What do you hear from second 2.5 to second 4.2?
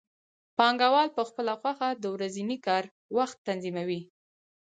کار وخت تنظیموي